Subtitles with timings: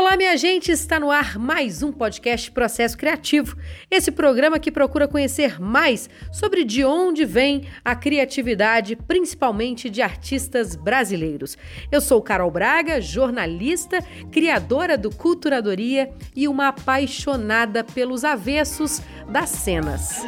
[0.00, 3.56] Olá, minha gente, está no ar mais um podcast Processo Criativo.
[3.90, 10.76] Esse programa que procura conhecer mais sobre de onde vem a criatividade, principalmente de artistas
[10.76, 11.58] brasileiros.
[11.90, 13.98] Eu sou Carol Braga, jornalista,
[14.30, 20.24] criadora do Culturadoria e uma apaixonada pelos avessos das cenas.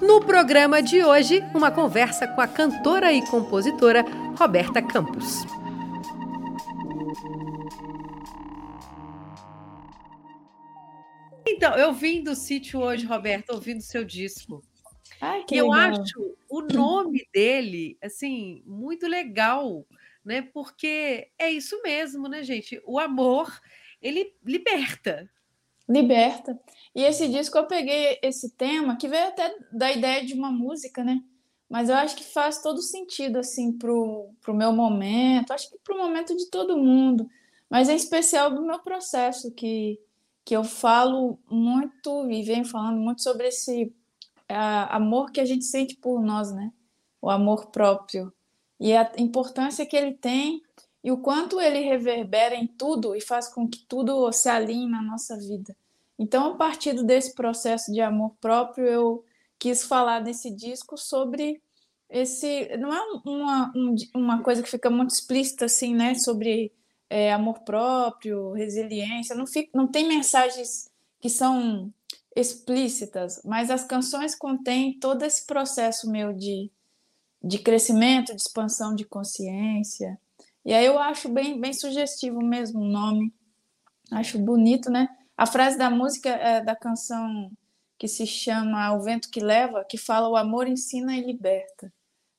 [0.00, 4.02] No programa de hoje, uma conversa com a cantora e compositora
[4.38, 5.44] Roberta Campos.
[11.46, 14.62] Então, eu vim do sítio hoje, Roberta, ouvindo seu disco.
[15.20, 19.86] Ai, e eu acho o nome dele, assim, muito legal,
[20.24, 20.40] né?
[20.40, 22.80] Porque é isso mesmo, né, gente?
[22.86, 23.60] O amor,
[24.00, 25.28] ele liberta.
[25.86, 26.58] Liberta.
[26.94, 31.04] E esse disco eu peguei esse tema, que veio até da ideia de uma música,
[31.04, 31.22] né?
[31.68, 35.96] Mas eu acho que faz todo sentido, assim, pro, pro meu momento, acho que pro
[35.96, 37.30] momento de todo mundo,
[37.68, 40.00] mas em especial do meu processo, que,
[40.44, 43.94] que eu falo muito e venho falando muito sobre esse
[44.48, 46.72] amor que a gente sente por nós, né?
[47.22, 48.32] O amor próprio.
[48.80, 50.60] E a importância que ele tem
[51.04, 55.00] e o quanto ele reverbera em tudo e faz com que tudo se alinhe na
[55.00, 55.76] nossa vida.
[56.20, 59.24] Então, a partir desse processo de amor próprio, eu
[59.58, 61.62] quis falar nesse disco sobre
[62.10, 62.68] esse.
[62.76, 63.72] Não é uma,
[64.14, 66.14] uma coisa que fica muito explícita, assim, né?
[66.14, 66.74] Sobre
[67.08, 69.34] é, amor próprio, resiliência.
[69.34, 71.90] Não, fica, não tem mensagens que são
[72.36, 76.70] explícitas, mas as canções contêm todo esse processo meu de,
[77.42, 80.20] de crescimento, de expansão de consciência.
[80.66, 83.32] E aí eu acho bem, bem sugestivo mesmo o nome.
[84.12, 85.08] Acho bonito, né?
[85.40, 87.50] A frase da música é da canção
[87.98, 91.90] que se chama O Vento que Leva, que fala o amor ensina e liberta.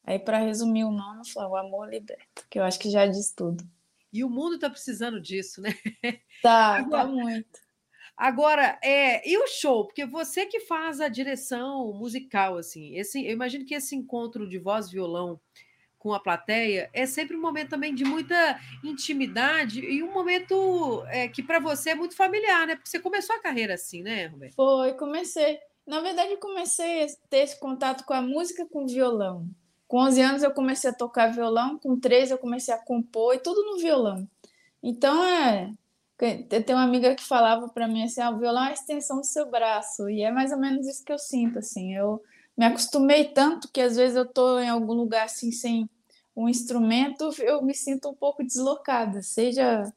[0.04, 3.34] Aí, para resumir o nome, fala o amor liberta, que eu acho que já diz
[3.34, 3.68] tudo.
[4.14, 5.72] E o mundo está precisando disso, né?
[6.44, 7.60] Tá, Agora, tá muito.
[8.16, 9.88] Agora, é, e o show?
[9.88, 14.60] Porque você que faz a direção musical, assim, esse, eu imagino que esse encontro de
[14.60, 15.42] voz e violão
[16.02, 21.28] com a plateia, é sempre um momento também de muita intimidade e um momento é,
[21.28, 22.76] que para você é muito familiar, né?
[22.76, 24.56] Porque você começou a carreira assim, né, Roberto?
[24.56, 25.60] Foi, comecei.
[25.86, 29.48] Na verdade, comecei a ter esse contato com a música com violão.
[29.88, 33.40] Com 11 anos eu comecei a tocar violão, com 13 eu comecei a compor e
[33.40, 34.28] tudo no violão.
[34.82, 35.72] Então é.
[36.18, 39.26] Tem uma amiga que falava para mim assim: ah, o violão é a extensão do
[39.26, 40.10] seu braço.
[40.10, 41.96] E é mais ou menos isso que eu sinto, assim.
[41.96, 42.22] Eu
[42.62, 45.90] me acostumei tanto que às vezes eu estou em algum lugar assim sem
[46.36, 49.92] um instrumento, eu me sinto um pouco deslocada, seja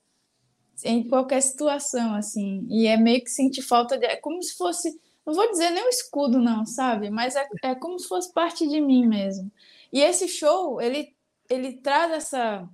[0.82, 2.66] em qualquer situação assim.
[2.70, 5.84] E é meio que sentir falta de, é como se fosse, não vou dizer nem
[5.84, 7.10] um escudo não, sabe?
[7.10, 9.53] Mas é, é como se fosse parte de mim mesmo.
[9.92, 11.14] E esse show, ele
[11.50, 12.66] ele traz essa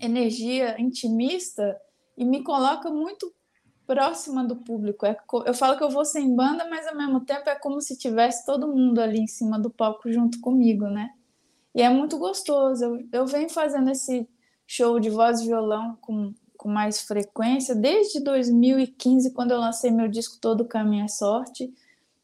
[0.00, 1.80] energia intimista
[2.16, 3.32] e me coloca muito
[3.92, 5.04] próxima do público.
[5.04, 5.14] É,
[5.44, 8.46] eu falo que eu vou sem banda, mas ao mesmo tempo é como se tivesse
[8.46, 11.10] todo mundo ali em cima do palco junto comigo, né?
[11.74, 12.82] E é muito gostoso.
[12.82, 14.26] Eu, eu venho fazendo esse
[14.66, 20.08] show de voz e violão com, com mais frequência desde 2015, quando eu lancei meu
[20.08, 21.70] disco Todo Caminho é Sorte.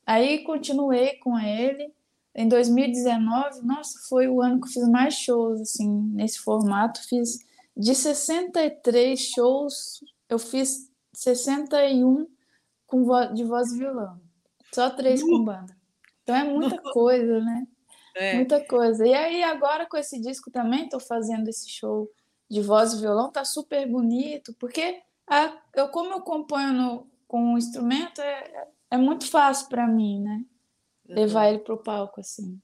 [0.06, 1.92] Aí continuei com ele.
[2.34, 7.06] Em 2019, nossa, foi o ano que eu fiz mais shows assim nesse formato.
[7.06, 7.40] Fiz
[7.76, 10.87] de 63 shows, eu fiz
[11.18, 12.28] 61
[12.86, 14.20] com vo de voz e violão.
[14.72, 15.76] Só três com banda.
[16.22, 17.66] Então é muita coisa, né?
[18.14, 18.34] É.
[18.36, 19.06] Muita coisa.
[19.06, 22.08] E aí, agora com esse disco também, estou fazendo esse show
[22.48, 27.54] de voz e violão, tá super bonito, porque a, eu, como eu componho no, com
[27.54, 30.44] o instrumento, é, é, muito fácil para mim, né?
[31.06, 31.48] Levar uhum.
[31.48, 32.60] ele para o palco, assim.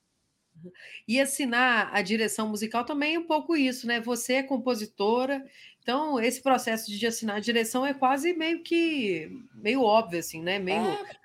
[1.07, 4.01] E assinar a direção musical também é um pouco isso, né?
[4.01, 5.45] Você é compositora,
[5.83, 10.59] então esse processo de assinar a direção é quase meio que meio óbvio, assim, né?
[10.59, 10.81] Meio...
[10.81, 11.17] É,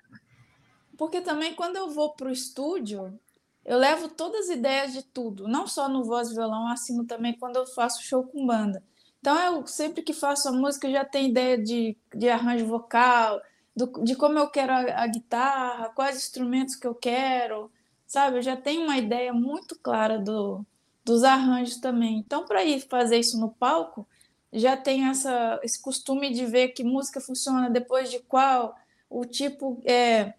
[0.98, 3.18] porque também quando eu vou para o estúdio,
[3.64, 7.36] eu levo todas as ideias de tudo, não só no voz e violão, assino também
[7.38, 8.82] quando eu faço show com banda.
[9.20, 13.40] Então eu sempre que faço a música já tenho ideia de, de arranjo vocal,
[13.76, 17.70] do, de como eu quero a, a guitarra, quais instrumentos que eu quero
[18.10, 18.38] sabe?
[18.38, 20.66] Eu já tenho uma ideia muito clara do,
[21.04, 22.18] dos arranjos também.
[22.18, 24.04] Então, para ir fazer isso no palco,
[24.52, 28.74] já tem essa, esse costume de ver que música funciona depois de qual,
[29.08, 30.34] o tipo, é,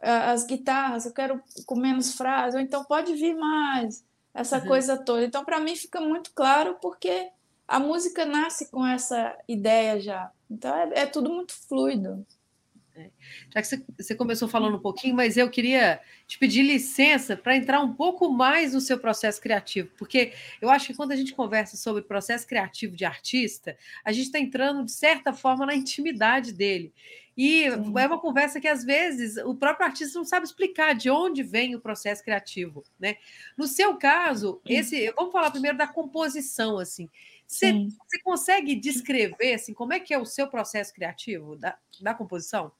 [0.00, 4.66] as guitarras, eu quero com menos frases, ou então pode vir mais, essa uhum.
[4.68, 5.24] coisa toda.
[5.24, 7.28] Então, para mim, fica muito claro porque
[7.66, 10.30] a música nasce com essa ideia já.
[10.48, 12.24] Então, é, é tudo muito fluido.
[12.96, 13.10] É.
[13.50, 17.80] Já que você começou falando um pouquinho, mas eu queria te pedir licença para entrar
[17.80, 20.32] um pouco mais no seu processo criativo, porque
[20.62, 24.38] eu acho que quando a gente conversa sobre processo criativo de artista, a gente está
[24.38, 26.90] entrando, de certa forma, na intimidade dele.
[27.36, 27.92] E Sim.
[27.98, 31.74] é uma conversa que, às vezes, o próprio artista não sabe explicar de onde vem
[31.74, 32.82] o processo criativo.
[32.98, 33.18] Né?
[33.58, 36.78] No seu caso, esse, vamos falar primeiro da composição.
[36.78, 37.10] assim.
[37.46, 42.12] Você, você consegue descrever assim, como é que é o seu processo criativo da, da
[42.12, 42.72] composição?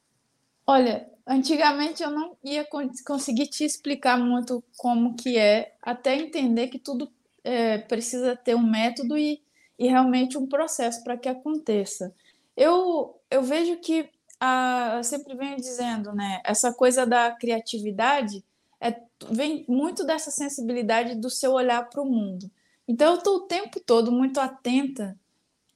[0.67, 2.67] Olha, antigamente eu não ia
[3.05, 7.11] conseguir te explicar muito como que é, até entender que tudo
[7.45, 9.41] é, precisa ter um método e,
[9.79, 12.13] e realmente um processo para que aconteça.
[12.57, 14.09] Eu, eu vejo que,
[14.41, 18.45] a, sempre venho dizendo, né, essa coisa da criatividade
[18.81, 22.51] é, vem muito dessa sensibilidade do seu olhar para o mundo.
[22.89, 25.19] Então eu estou o tempo todo muito atenta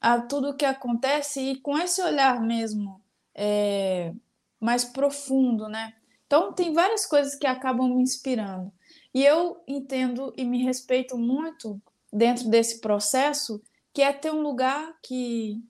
[0.01, 3.01] a tudo o que acontece e com esse olhar mesmo.
[3.35, 4.13] É,
[4.61, 5.95] mais profundo, né?
[6.27, 8.73] Então, tem várias coisas que acabam me inspirando.
[9.13, 11.81] E eu entendo e me respeito muito
[12.13, 13.63] dentro desse processo,
[13.93, 15.61] que é ter um lugar que,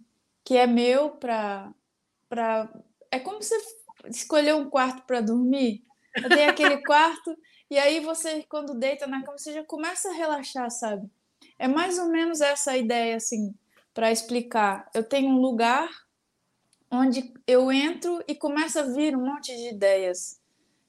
[0.44, 1.72] que é meu para.
[2.28, 2.70] Pra...
[3.10, 3.56] É como você
[4.08, 5.84] escolher um quarto para dormir.
[6.14, 7.36] Eu tenho aquele quarto,
[7.70, 11.08] e aí você, quando deita na cama, você já começa a relaxar, sabe?
[11.58, 13.54] É mais ou menos essa ideia, assim,
[13.94, 14.90] para explicar.
[14.94, 15.88] Eu tenho um lugar
[16.90, 20.40] onde eu entro e começa a vir um monte de ideias.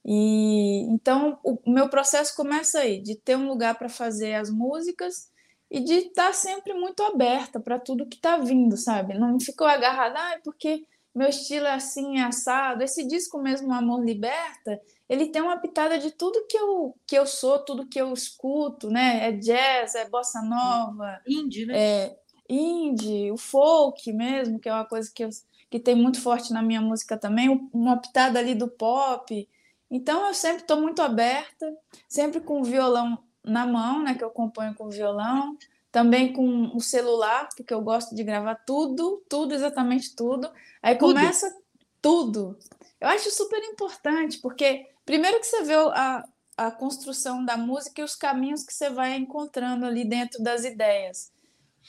[0.03, 5.29] E então o meu processo começa aí, de ter um lugar para fazer as músicas
[5.69, 9.13] e de estar tá sempre muito aberta para tudo que está vindo, sabe?
[9.13, 12.83] Não ficou agarrada, ah, porque meu estilo é assim, é assado.
[12.83, 17.25] Esse disco mesmo, Amor Liberta, ele tem uma pitada de tudo que eu, que eu
[17.25, 19.27] sou, tudo que eu escuto, né?
[19.27, 21.21] É jazz, é bossa nova.
[21.27, 21.77] Indie, né?
[21.77, 22.17] É
[22.49, 25.29] indie, o folk mesmo, que é uma coisa que eu
[25.71, 29.47] que tem muito forte na minha música também, uma pitada ali do pop.
[29.89, 31.73] Então eu sempre estou muito aberta,
[32.09, 35.57] sempre com o violão na mão, né, que eu componho com o violão,
[35.89, 40.51] também com o celular, porque eu gosto de gravar tudo, tudo, exatamente tudo.
[40.83, 41.13] Aí tudo.
[41.13, 41.57] começa
[42.01, 42.59] tudo.
[42.99, 46.25] Eu acho super importante, porque primeiro que você vê a,
[46.57, 51.31] a construção da música e os caminhos que você vai encontrando ali dentro das ideias.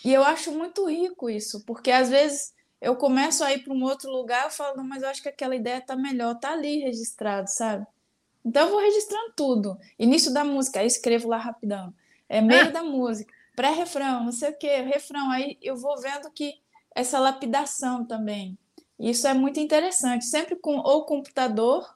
[0.05, 3.84] E eu acho muito rico isso, porque às vezes eu começo a ir para um
[3.84, 6.81] outro lugar, eu falo, não, mas eu acho que aquela ideia tá melhor, tá ali
[6.81, 7.87] registrado, sabe?
[8.44, 9.79] Então eu vou registrando tudo.
[9.96, 11.94] Início da música, aí escrevo lá rapidão.
[12.29, 12.70] É meio ah.
[12.75, 15.31] da música, pré-refrão, não sei o quê, refrão.
[15.31, 16.55] Aí eu vou vendo que
[16.93, 18.58] essa lapidação também.
[18.99, 21.88] Isso é muito interessante, sempre com ou computador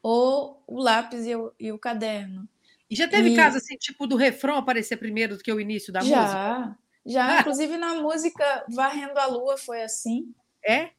[0.00, 2.48] ou o lápis e o, e o caderno.
[2.88, 3.36] E já teve e...
[3.36, 6.38] caso assim, tipo do refrão aparecer primeiro do que o início da já, música?
[6.38, 6.76] Já,
[7.08, 10.32] já, inclusive na música Varrendo a Lua foi assim.
[10.64, 10.90] É?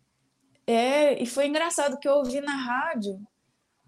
[0.65, 3.19] É, e foi engraçado que eu ouvi na rádio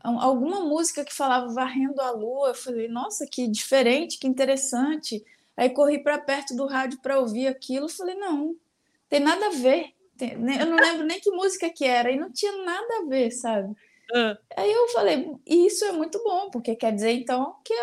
[0.04, 2.50] alguma música que falava Varrendo a Lua.
[2.50, 5.24] Eu falei, nossa, que diferente, que interessante.
[5.56, 7.90] Aí corri para perto do rádio para ouvir aquilo.
[7.90, 8.56] Falei, não,
[9.10, 9.94] tem nada a ver.
[10.20, 13.76] Eu não lembro nem que música que era, e não tinha nada a ver, sabe?
[14.58, 17.74] Aí eu falei, isso é muito bom, porque quer dizer então que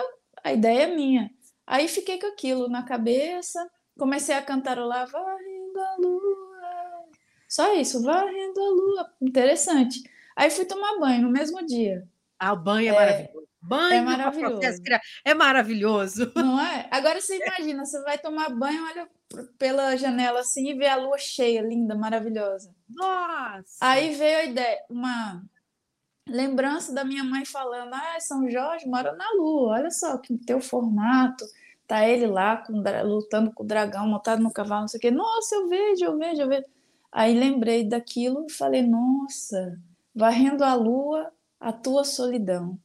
[0.44, 1.31] a ideia é minha.
[1.67, 7.08] Aí fiquei com aquilo na cabeça, comecei a cantarolar Varrendo a Lua.
[7.48, 9.12] Só isso, Varrendo a Lua.
[9.20, 10.02] Interessante.
[10.36, 12.06] Aí fui tomar banho no mesmo dia.
[12.38, 13.48] Ah, o banho é, é maravilhoso.
[13.60, 14.82] Banho é maravilhoso.
[15.24, 16.32] É maravilhoso.
[16.36, 16.88] Não é?
[16.90, 19.08] Agora você imagina, você vai tomar banho, olha
[19.58, 22.72] pela janela assim e vê a lua cheia, linda, maravilhosa.
[22.88, 23.76] Nossa!
[23.81, 25.43] Aí veio a ideia, uma
[26.26, 30.60] lembrança da minha mãe falando: Ah, São Jorge mora na lua, olha só que teu
[30.60, 31.44] formato
[31.88, 35.10] Tá ele lá com, lutando com o dragão, montado no cavalo, não sei o quê.
[35.10, 36.66] Nossa, eu vejo, eu vejo, eu vejo.
[37.10, 39.80] Aí lembrei daquilo e falei, nossa,
[40.14, 42.78] varrendo a lua, a tua solidão.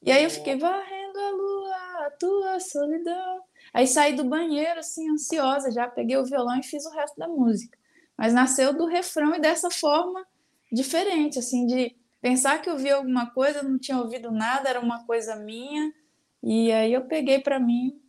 [0.00, 3.40] E aí eu fiquei, varrendo a lua, a tua solidão.
[3.74, 7.26] Aí saí do banheiro, assim, ansiosa, já peguei o violão e fiz o resto da
[7.26, 7.76] música.
[8.16, 10.24] Mas nasceu do refrão e dessa forma
[10.70, 15.04] diferente, assim, de pensar que eu vi alguma coisa, não tinha ouvido nada, era uma
[15.04, 15.92] coisa minha.
[16.40, 18.00] E aí eu peguei para mim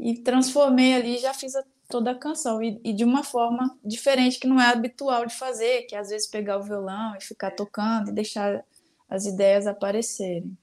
[0.00, 4.40] e transformei ali já fiz a, toda a canção e, e, de uma forma diferente
[4.40, 7.50] que não é habitual de fazer, que é às vezes pegar o violão e ficar
[7.50, 8.64] tocando e deixar
[9.08, 10.56] as ideias aparecerem.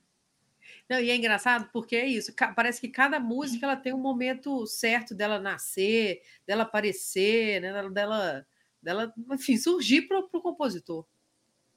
[0.90, 4.66] Não, e é engraçado porque é isso, parece que cada música ela tem um momento
[4.66, 8.46] certo dela nascer, dela aparecer, né, dela,
[8.82, 11.06] dela, enfim, surgir para o compositor.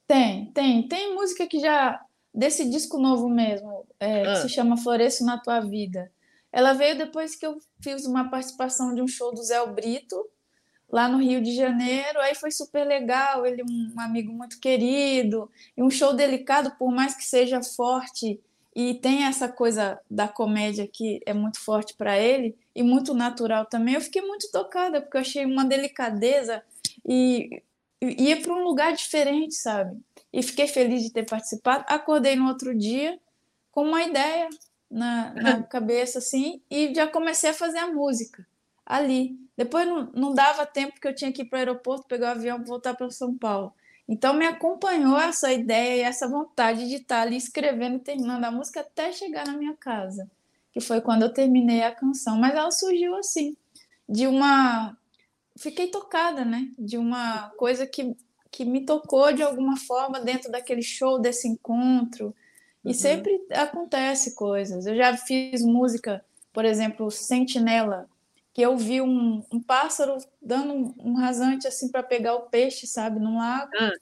[0.07, 0.89] Tem, tem.
[0.89, 2.01] Tem música que já,
[2.33, 4.33] desse disco novo mesmo, é, ah.
[4.33, 6.11] que se chama Floresço na Tua Vida,
[6.53, 10.29] ela veio depois que eu fiz uma participação de um show do Zé Brito,
[10.89, 15.83] lá no Rio de Janeiro, aí foi super legal, ele um amigo muito querido, e
[15.83, 18.41] um show delicado, por mais que seja forte
[18.75, 23.67] e tem essa coisa da comédia que é muito forte para ele e muito natural
[23.67, 23.95] também.
[23.95, 26.63] Eu fiquei muito tocada porque eu achei uma delicadeza
[27.07, 27.63] e
[28.01, 29.99] ia para um lugar diferente, sabe?
[30.33, 31.85] E fiquei feliz de ter participado.
[31.89, 33.19] Acordei no outro dia
[33.73, 34.49] com uma ideia
[34.91, 38.47] na, na cabeça assim e já comecei a fazer a música
[38.85, 39.39] ali.
[39.57, 42.39] Depois não, não dava tempo que eu tinha que ir para o aeroporto, pegar o
[42.39, 43.73] avião e voltar para São Paulo.
[44.09, 48.51] Então me acompanhou essa ideia e essa vontade de estar ali escrevendo e terminando a
[48.51, 50.29] música até chegar na minha casa,
[50.73, 52.37] que foi quando eu terminei a canção.
[52.37, 53.57] Mas ela surgiu assim,
[54.09, 54.97] de uma.
[55.57, 56.73] Fiquei tocada, né?
[56.77, 58.17] De uma coisa que,
[58.51, 62.35] que me tocou de alguma forma dentro daquele show, desse encontro.
[62.85, 62.95] E uhum.
[62.95, 64.87] sempre acontece coisas.
[64.87, 68.09] Eu já fiz música, por exemplo, Sentinela,
[68.53, 72.87] que eu vi um, um pássaro dando um, um rasante assim para pegar o peixe,
[72.87, 73.71] sabe, num lago.
[73.79, 73.93] Ah.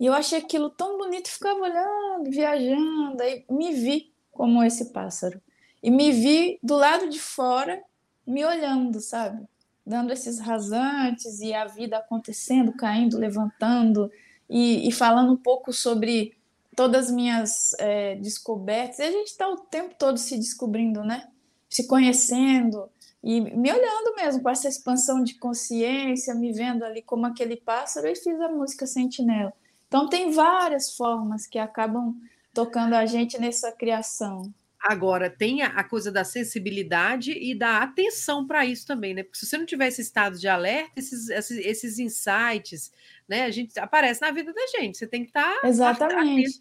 [0.00, 5.42] E eu achei aquilo tão bonito, ficava olhando, viajando, aí me vi como esse pássaro.
[5.82, 7.82] E me vi do lado de fora,
[8.24, 9.44] me olhando, sabe?
[9.84, 14.10] Dando esses rasantes e a vida acontecendo, caindo, levantando,
[14.48, 16.37] e, e falando um pouco sobre
[16.78, 19.00] todas as minhas é, descobertas.
[19.00, 21.26] E a gente está o tempo todo se descobrindo, né?
[21.68, 22.88] Se conhecendo,
[23.20, 28.06] e me olhando mesmo com essa expansão de consciência, me vendo ali como aquele pássaro,
[28.06, 29.52] e fiz a música Sentinela.
[29.88, 32.14] Então, tem várias formas que acabam
[32.54, 34.54] tocando a gente nessa criação.
[34.80, 39.24] Agora, tem a, coisa da sensibilidade e da atenção para isso também, né?
[39.24, 42.92] Porque se você não tiver esse estado de alerta, esses, esses, esses insights,
[43.28, 43.44] né?
[43.44, 44.96] A gente aparece na vida da gente.
[44.96, 46.60] Você tem que estar tá Exatamente.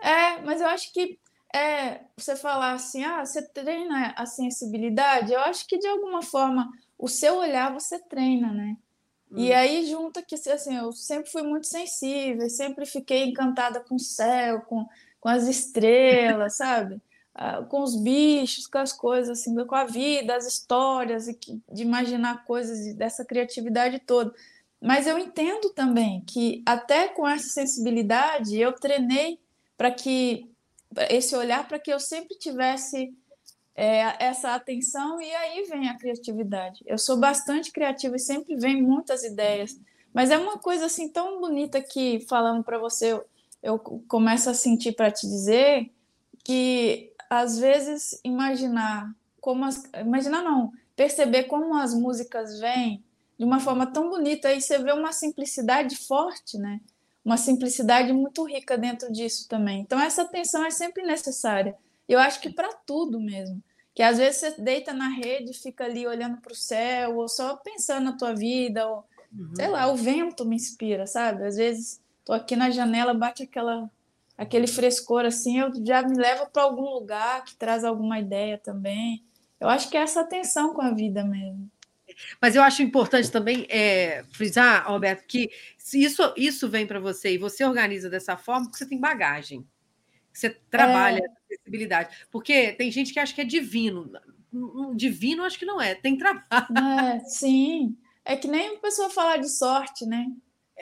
[0.00, 1.18] É, mas eu acho que
[1.54, 6.70] é você falar assim, ah, você treina a sensibilidade, eu acho que de alguma forma
[6.98, 8.76] o seu olhar você treina, né?
[9.30, 9.38] Hum.
[9.38, 14.00] E aí junta que assim, eu sempre fui muito sensível, sempre fiquei encantada com o
[14.00, 14.86] céu, com,
[15.20, 17.00] com as estrelas, sabe?
[17.40, 21.62] Ah, com os bichos, com as coisas assim, com a vida, as histórias e que,
[21.72, 24.34] de imaginar coisas dessa criatividade toda.
[24.82, 29.38] Mas eu entendo também que até com essa sensibilidade eu treinei
[29.76, 30.50] para que
[31.08, 33.14] esse olhar para que eu sempre tivesse
[33.72, 36.82] é, essa atenção e aí vem a criatividade.
[36.86, 39.80] Eu sou bastante criativa e sempre vem muitas ideias,
[40.12, 43.24] mas é uma coisa assim tão bonita que falando para você eu,
[43.62, 43.78] eu
[44.08, 45.88] começo a sentir para te dizer
[46.42, 53.02] que às vezes imaginar como as, imaginar não, perceber como as músicas vêm
[53.38, 56.80] de uma forma tão bonita aí você vê uma simplicidade forte, né?
[57.28, 59.80] uma simplicidade muito rica dentro disso também.
[59.80, 61.76] Então, essa atenção é sempre necessária.
[62.08, 63.62] Eu acho que para tudo mesmo.
[63.94, 67.56] Que às vezes você deita na rede, fica ali olhando para o céu, ou só
[67.56, 69.52] pensando na tua vida, ou uhum.
[69.54, 71.44] sei lá, o vento me inspira, sabe?
[71.44, 73.90] Às vezes tô aqui na janela, bate aquela
[74.38, 79.24] aquele frescor assim, eu já me leva para algum lugar que traz alguma ideia também.
[79.60, 81.68] Eu acho que é essa atenção com a vida mesmo.
[82.40, 85.50] Mas eu acho importante também é, frisar, Roberto, que
[85.92, 89.66] isso, isso vem para você e você organiza dessa forma porque você tem bagagem.
[90.32, 91.54] Você trabalha é.
[91.54, 92.16] acessibilidade.
[92.30, 94.10] Porque tem gente que acha que é divino.
[94.94, 96.66] Divino acho que não é, tem trabalho.
[97.00, 97.96] É, sim.
[98.24, 100.26] É que nem a pessoa falar de sorte, né?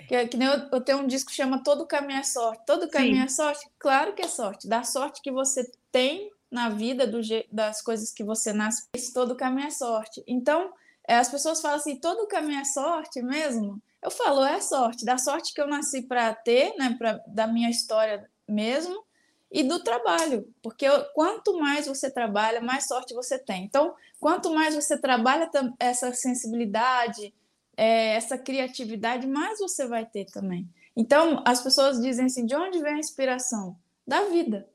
[0.09, 2.65] Que, é, que nem eu, eu, tenho um disco que chama Todo Caminho é Sorte.
[2.67, 3.23] Todo caminho sim.
[3.23, 3.67] é sorte?
[3.79, 4.69] Claro que é sorte.
[4.69, 9.67] Da sorte que você tem na vida, do, das coisas que você nasce, todo caminho
[9.67, 10.23] é sorte.
[10.27, 10.73] Então,
[11.07, 13.81] é, as pessoas falam assim, todo caminho é sorte mesmo?
[14.03, 17.71] Eu falo, é sorte, da sorte que eu nasci para ter, né, pra, da minha
[17.71, 19.05] história mesmo,
[19.51, 23.65] e do trabalho, porque eu, quanto mais você trabalha, mais sorte você tem.
[23.65, 25.49] Então, quanto mais você trabalha
[25.79, 27.33] essa sensibilidade,
[27.77, 30.69] é, essa criatividade, mais você vai ter também.
[30.97, 33.77] Então, as pessoas dizem assim: de onde vem a inspiração?
[34.07, 34.69] Da vida.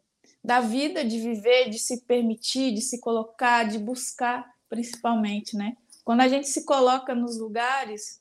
[0.44, 5.76] Da vida, de viver, de se permitir, de se colocar, de buscar, principalmente, né?
[6.04, 8.20] Quando a gente se coloca nos lugares,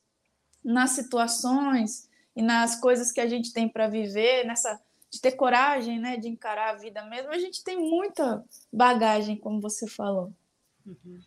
[0.62, 5.98] nas situações e nas coisas que a gente tem para viver, nessa de ter coragem,
[5.98, 10.32] né, de encarar a vida mesmo, a gente tem muita bagagem, como você falou.
[10.86, 11.20] Uhum.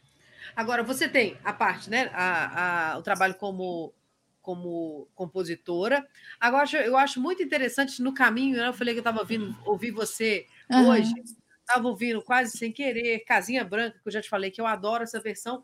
[0.56, 3.94] Agora você tem a parte, né, a, a, o trabalho como
[4.42, 6.06] como compositora.
[6.38, 8.58] Agora eu acho muito interessante no caminho.
[8.58, 10.90] Né, eu falei que eu estava ouvindo ouvir você uhum.
[10.90, 11.14] hoje.
[11.62, 15.04] Estava ouvindo quase sem querer Casinha Branca, que eu já te falei que eu adoro
[15.04, 15.64] essa versão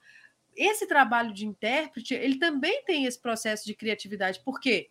[0.60, 4.90] esse trabalho de intérprete, ele também tem esse processo de criatividade, porque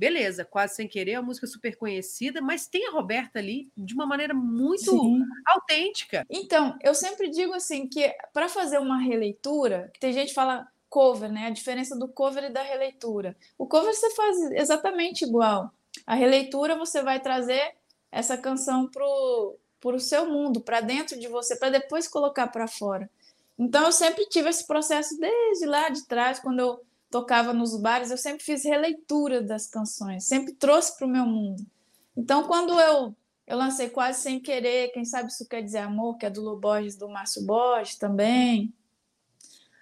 [0.00, 4.06] beleza, quase sem querer, a música super conhecida, mas tem a Roberta ali de uma
[4.06, 5.22] maneira muito Sim.
[5.46, 6.24] autêntica.
[6.30, 10.66] Então, eu sempre digo assim que para fazer uma releitura, que tem gente que fala
[10.88, 11.48] cover, né?
[11.48, 13.36] A diferença do cover e da releitura.
[13.58, 15.70] O cover você faz exatamente igual.
[16.06, 17.74] A releitura você vai trazer
[18.10, 22.68] essa canção pro para o seu mundo, para dentro de você, para depois colocar para
[22.68, 23.08] fora.
[23.58, 28.10] Então eu sempre tive esse processo desde lá de trás, quando eu tocava nos bares,
[28.10, 31.66] eu sempre fiz releitura das canções, sempre trouxe para o meu mundo.
[32.16, 33.14] Então quando eu
[33.50, 36.56] eu lancei quase sem querer, quem sabe isso quer dizer amor, que é do Lu
[36.56, 38.72] Borges, do Márcio Borges também.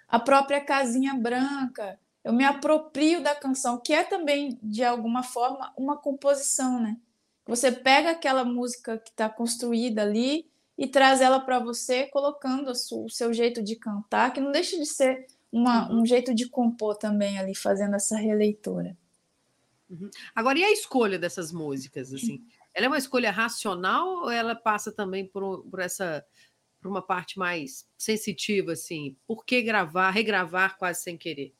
[0.07, 5.71] A própria Casinha Branca, eu me aproprio da canção, que é também de alguma forma
[5.77, 6.97] uma composição, né?
[7.45, 13.09] Você pega aquela música que está construída ali e traz ela para você, colocando o
[13.09, 16.01] seu jeito de cantar, que não deixa de ser uma, uhum.
[16.01, 18.97] um jeito de compor também ali, fazendo essa releitura.
[19.89, 20.09] Uhum.
[20.35, 22.13] Agora, e a escolha dessas músicas?
[22.13, 26.25] Assim, ela é uma escolha racional ou ela passa também por, por essa
[26.79, 29.17] por uma parte mais sensitiva, assim?
[29.27, 31.53] Por que gravar, regravar quase sem querer?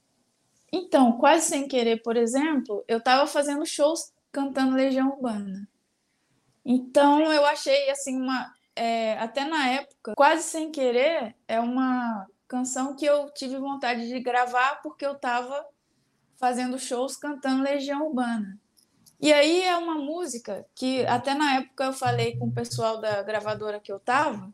[0.72, 5.68] Então, quase sem querer, por exemplo, eu estava fazendo shows cantando Legião Urbana.
[6.64, 12.96] Então eu achei assim uma é, até na época, quase sem querer, é uma canção
[12.96, 15.66] que eu tive vontade de gravar porque eu estava
[16.36, 18.60] fazendo shows cantando Legião Urbana.
[19.22, 23.22] E aí é uma música que até na época eu falei com o pessoal da
[23.22, 24.52] gravadora que eu estava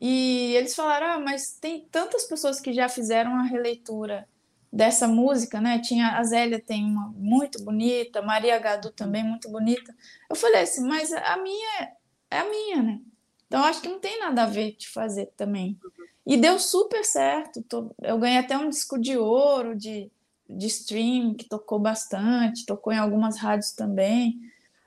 [0.00, 4.26] e eles falaram: ah, mas tem tantas pessoas que já fizeram a releitura
[4.72, 5.78] dessa música, né?
[5.78, 9.94] Tinha a Zélia tem uma muito bonita, Maria Gadu também muito bonita.
[10.28, 11.92] Eu falei assim, mas a minha
[12.30, 13.00] é a minha, né?
[13.46, 15.78] Então acho que não tem nada a ver de fazer também.
[16.28, 17.64] E deu super certo.
[18.00, 20.08] Eu ganhei até um disco de ouro de,
[20.48, 24.38] de stream que tocou bastante, tocou em algumas rádios também.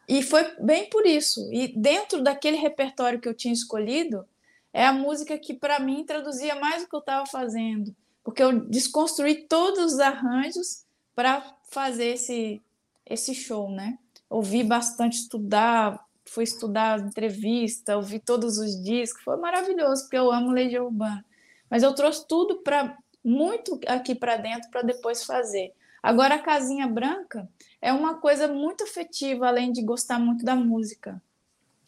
[0.07, 1.51] E foi bem por isso.
[1.51, 4.25] E dentro daquele repertório que eu tinha escolhido,
[4.71, 7.93] é a música que para mim traduzia mais o que eu estava fazendo
[8.23, 12.61] porque eu desconstruí todos os arranjos para fazer esse,
[13.05, 13.97] esse show, né?
[14.29, 20.51] Ouvi bastante, estudar, fui estudar entrevista, ouvi todos os discos, foi maravilhoso, porque eu amo
[20.51, 21.25] Legião Urbana.
[21.71, 25.73] Mas eu trouxe tudo para muito aqui para dentro para depois fazer.
[26.03, 27.47] Agora a Casinha Branca
[27.81, 31.21] é uma coisa muito afetiva, além de gostar muito da música.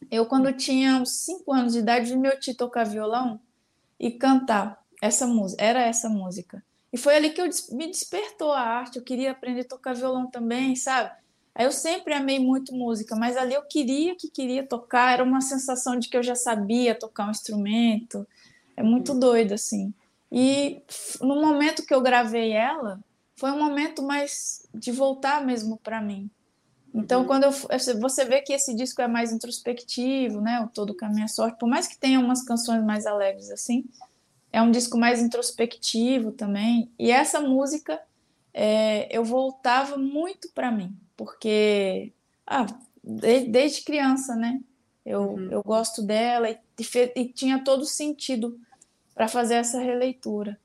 [0.10, 3.40] Eu, quando tinha uns 5 anos de idade, meu tio tocar violão
[4.00, 6.64] e cantar essa música, era essa música.
[6.92, 10.28] E foi ali que eu me despertou a arte, eu queria aprender a tocar violão
[10.28, 11.12] também, sabe?
[11.56, 15.42] Aí eu sempre amei muito música, mas ali eu queria que queria tocar, era uma
[15.42, 18.28] sensação de que eu já sabia tocar um instrumento.
[18.76, 19.94] É muito doido assim.
[20.32, 20.82] E
[21.22, 23.00] no momento que eu gravei ela,
[23.36, 26.30] foi um momento mais de voltar mesmo para mim.
[26.94, 27.28] Então, uhum.
[27.28, 27.52] quando eu,
[28.00, 30.62] você vê que esse disco é mais introspectivo, né?
[30.62, 33.86] O Todo Caminho é Sorte, por mais que tenha umas canções mais alegres assim,
[34.52, 36.92] é um disco mais introspectivo também.
[37.00, 38.00] E essa música
[38.54, 42.14] é, eu voltava muito para mim, porque
[42.46, 42.68] ah,
[43.04, 44.62] de, desde criança, né?
[45.06, 45.52] Eu, uhum.
[45.52, 46.58] eu gosto dela e,
[47.16, 48.60] e tinha todo sentido
[49.14, 50.60] para fazer essa releitura.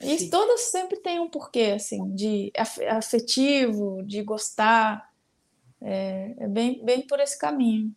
[0.00, 0.30] E Sim.
[0.30, 2.52] todas sempre têm um porquê, assim, de
[2.88, 5.10] afetivo, de gostar.
[5.80, 7.94] É, é bem, bem por esse caminho.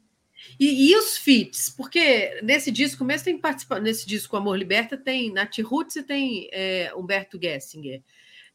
[0.60, 1.70] E, e, os feats?
[1.70, 6.48] Porque nesse disco mesmo tem participado, nesse disco Amor Liberta tem Nath Roots e tem
[6.52, 8.02] é, Humberto Gessinger.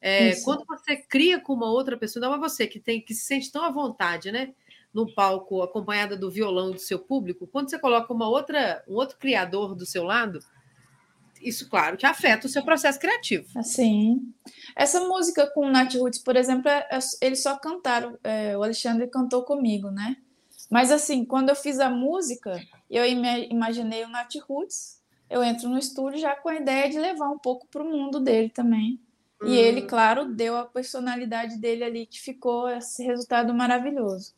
[0.01, 3.25] É, quando você cria com uma outra pessoa, não é você que tem que se
[3.25, 4.53] sente tão à vontade, né?
[4.93, 9.17] No palco, acompanhada do violão do seu público, quando você coloca uma outra, um outro
[9.17, 10.39] criador do seu lado,
[11.43, 13.47] isso, claro, que afeta o seu processo criativo.
[13.59, 14.33] Assim.
[14.77, 19.09] Essa música com Nath Roots, por exemplo, é, é, eles só cantaram, é, o Alexandre
[19.09, 20.17] cantou comigo, né?
[20.71, 25.03] Mas assim, quando eu fiz a música, eu imaginei o Nat Roots.
[25.29, 28.21] Eu entro no estúdio já com a ideia de levar um pouco para o mundo
[28.21, 29.01] dele também.
[29.45, 34.35] E ele, claro, deu a personalidade dele ali, que ficou esse resultado maravilhoso.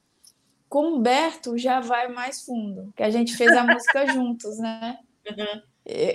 [0.69, 4.99] Com o Humberto já vai mais fundo, que a gente fez a música juntos, né?
[5.29, 5.63] Uhum.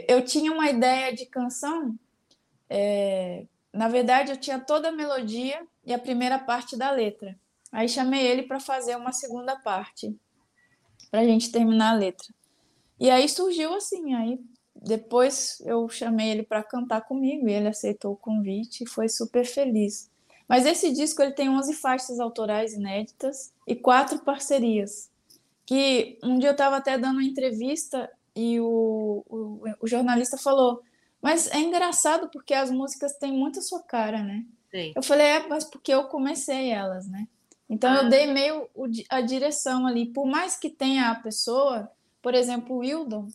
[0.08, 1.96] Eu tinha uma ideia de canção.
[2.70, 3.46] É...
[3.72, 7.38] Na verdade, eu tinha toda a melodia e a primeira parte da letra.
[7.72, 10.16] Aí chamei ele para fazer uma segunda parte,
[11.12, 12.28] para a gente terminar a letra.
[13.00, 14.40] E aí surgiu assim, aí
[14.76, 19.46] depois eu chamei ele para cantar comigo e ele aceitou o convite e foi super
[19.46, 20.10] feliz.
[20.50, 25.12] Mas esse disco ele tem 11 faixas autorais inéditas e quatro parcerias.
[25.64, 30.82] Que um dia eu estava até dando uma entrevista e o, o, o, jornalista falou:
[31.22, 34.44] Mas é engraçado porque as músicas têm muito a sua cara, né?
[34.72, 34.92] Sim.
[34.96, 37.28] Eu falei: É, mas porque eu comecei elas, né?
[37.70, 38.68] Então eu dei meio
[39.08, 43.28] a direção ali, por mais que tenha a pessoa, por exemplo, o Wildon,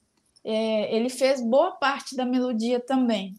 [0.42, 3.36] é, ele fez boa parte da melodia também.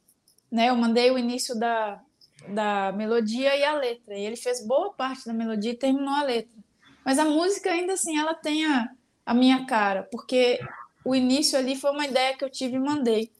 [0.49, 0.69] Né?
[0.69, 2.01] Eu mandei o início da,
[2.49, 4.17] da melodia e a letra.
[4.17, 6.57] E ele fez boa parte da melodia e terminou a letra.
[7.03, 8.89] Mas a música, ainda assim, ela tem a,
[9.25, 10.59] a minha cara, porque
[11.03, 13.31] o início ali foi uma ideia que eu tive e mandei.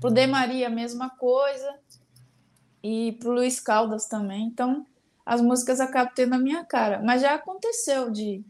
[0.00, 1.74] Pro De Maria, a mesma coisa.
[2.82, 4.44] E pro Luiz Caldas também.
[4.44, 4.86] Então,
[5.26, 7.02] as músicas acabam tendo a minha cara.
[7.02, 8.44] Mas já aconteceu de,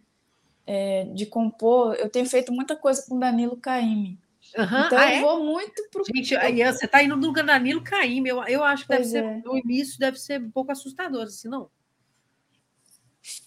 [0.67, 1.95] é, de compor.
[1.95, 4.19] Eu tenho feito muita coisa com Danilo Caime.
[4.57, 4.65] Uhum.
[4.87, 5.21] Então Ah, eu é?
[5.21, 6.05] vou muito pro.
[6.05, 8.29] Gente, aí você está indo no Danilo Caíme.
[8.29, 9.43] Eu, eu acho que deve Pois ser, é.
[9.45, 11.71] no início deve ser um pouco assustador, assim, não?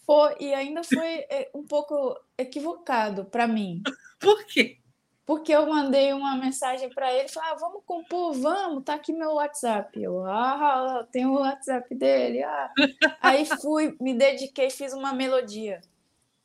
[0.05, 3.81] Foi, e ainda foi é, um pouco equivocado para mim.
[4.19, 4.77] Por quê?
[5.25, 9.35] Porque eu mandei uma mensagem para ele, falei, ah, vamos compor, vamos, tá aqui meu
[9.35, 10.01] WhatsApp.
[10.01, 12.43] Eu, ah, tem o WhatsApp dele.
[12.43, 12.69] Ah.
[13.21, 15.79] Aí fui, me dediquei, fiz uma melodia.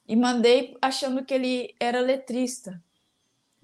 [0.07, 2.81] E mandei achando que ele era letrista.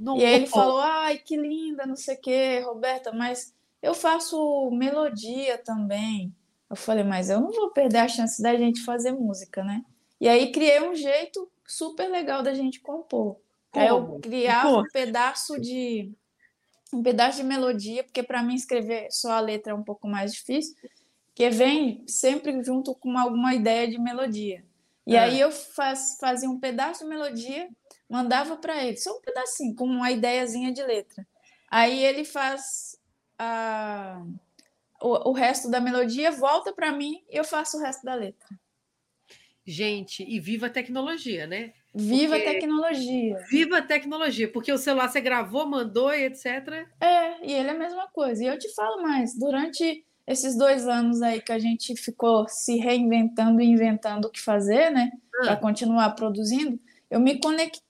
[0.02, 3.94] Não, E aí ele falou, ai, que linda, não sei o quê, Roberta, mas eu
[3.94, 6.34] faço melodia também.
[6.68, 9.84] Eu falei, mas eu não vou perder a chance da gente fazer música, né?
[10.20, 13.36] E aí criei um jeito super legal da gente compor.
[13.72, 14.20] Aí eu Como?
[14.20, 14.80] criava Como?
[14.82, 16.12] um pedaço de
[16.92, 20.32] um pedaço de melodia, porque para mim escrever só a letra é um pouco mais
[20.32, 20.74] difícil,
[21.34, 24.64] que vem sempre junto com alguma ideia de melodia.
[25.06, 25.22] E Ah.
[25.24, 27.68] aí eu faz, fazia um pedaço de melodia,
[28.12, 31.26] mandava para ele, só um pedacinho, com uma ideiazinha de letra.
[31.70, 32.98] Aí ele faz
[33.38, 34.22] a,
[35.00, 38.48] o, o resto da melodia, volta para mim e eu faço o resto da letra.
[39.64, 41.72] Gente, e viva a tecnologia, né?
[41.94, 43.38] Viva Porque- a tecnologia!
[43.48, 46.86] Viva a tecnologia, porque o celular você gravou, mandou e etc.
[47.00, 48.42] É, e ele é a mesma coisa.
[48.42, 52.76] E eu te falo mais, durante esses dois anos aí que a gente ficou se
[52.76, 56.78] reinventando e inventando o que fazer, né, para Ah, continuar produzindo,
[57.10, 57.80] eu me conectei.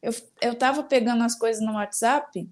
[0.00, 2.48] Eu, eu tava pegando as coisas no WhatsApp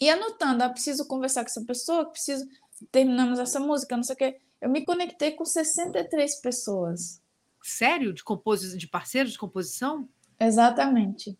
[0.00, 2.46] e anotando, ah, preciso conversar com essa pessoa, preciso,
[2.90, 4.40] terminamos essa música, não sei o quê.
[4.60, 7.20] Eu me conectei com 63 pessoas.
[7.62, 8.12] sério?
[8.12, 8.76] De, compos...
[8.76, 10.08] de parceiros de composição?
[10.40, 11.36] Exatamente.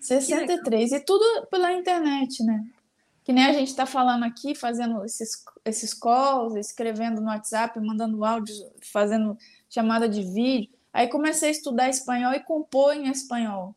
[0.00, 0.92] 63.
[0.92, 2.64] E tudo pela internet, né?
[3.22, 8.24] Que nem a gente está falando aqui, fazendo esses, esses calls, escrevendo no WhatsApp, mandando
[8.24, 8.58] áudios,
[8.90, 9.36] fazendo
[9.68, 10.79] chamada de vídeo.
[10.92, 13.74] Aí comecei a estudar espanhol e compor em espanhol.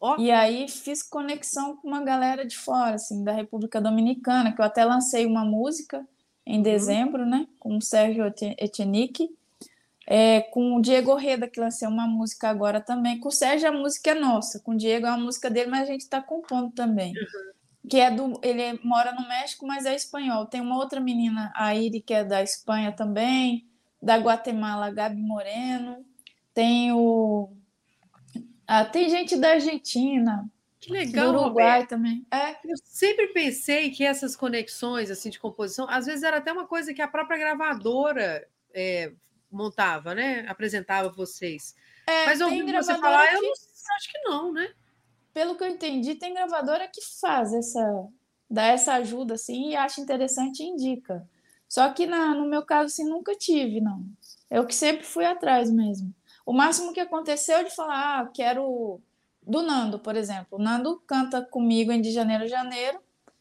[0.00, 0.16] Ó.
[0.18, 4.64] E aí fiz conexão com uma galera de fora, assim, da República Dominicana, que eu
[4.64, 6.06] até lancei uma música
[6.44, 7.46] em dezembro, né?
[7.58, 8.24] Com o Sérgio
[8.58, 9.30] Etienique.
[10.04, 13.20] É, com o Diego Reda, que lancei uma música agora também.
[13.20, 14.58] Com o Sérgio, a música é nossa.
[14.58, 17.14] Com o Diego é uma música dele, mas a gente está compondo também.
[17.88, 18.40] Que é do.
[18.42, 20.46] Ele mora no México, mas é espanhol.
[20.46, 23.68] Tem uma outra menina, a Iri, que é da Espanha também.
[24.02, 26.04] Da Guatemala, Gabi Moreno.
[26.54, 27.50] Tem o.
[28.66, 30.48] Ah, tem gente da Argentina,
[30.80, 31.88] Que do legal, Uruguai Roberto.
[31.90, 32.26] também.
[32.30, 36.66] É, Eu sempre pensei que essas conexões assim de composição, às vezes era até uma
[36.66, 39.12] coisa que a própria gravadora é,
[39.50, 40.44] montava, né?
[40.48, 41.74] Apresentava vocês.
[42.06, 44.74] é, Mas ouvindo você falar, que eu não, acho que não, né?
[45.34, 48.06] pelo que eu entendi, tem gravadora que faz essa,
[48.50, 51.26] dá essa ajuda assim e acha interessante e indica.
[51.68, 54.04] Só que na, no meu caso, assim, nunca tive, não.
[54.50, 56.14] Eu que sempre fui atrás mesmo.
[56.44, 59.00] O máximo que aconteceu é de falar, ah, quero
[59.46, 60.58] do Nando, por exemplo.
[60.58, 63.00] O Nando canta comigo em De Janeiro a Janeiro,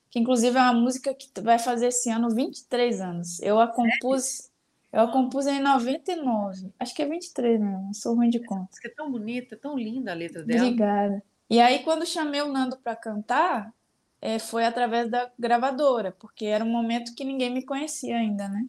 [0.09, 3.39] que inclusive é uma música que vai fazer esse ano 23 anos.
[3.41, 4.49] Eu a compus,
[4.91, 6.73] eu a compus em 99.
[6.79, 7.85] Acho que é 23, né?
[7.89, 8.69] Eu sou ruim de conta.
[8.81, 10.63] Que é tão bonita, tão linda a letra dela.
[10.65, 11.23] Obrigada.
[11.49, 13.73] E aí, quando chamei o Nando para cantar,
[14.21, 18.65] eh, foi através da gravadora, porque era um momento que ninguém me conhecia ainda, né?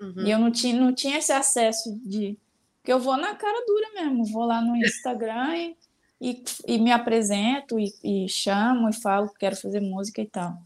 [0.00, 0.26] Uhum.
[0.26, 2.38] E eu não tinha, não tinha esse acesso de.
[2.86, 5.76] Porque eu vou na cara dura mesmo, vou lá no Instagram e,
[6.20, 10.56] e, e me apresento e, e chamo e falo que quero fazer música e tal.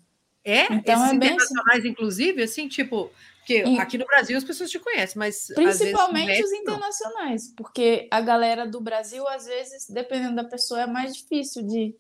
[0.45, 0.65] É?
[0.65, 1.37] Então Esses é bem assim.
[1.37, 5.79] internacionais, inclusive, assim, tipo, porque aqui no Brasil as pessoas te conhecem, mas às vezes
[5.79, 6.59] Principalmente os não.
[6.59, 11.97] internacionais, porque a galera do Brasil, às vezes, dependendo da pessoa, é mais difícil de,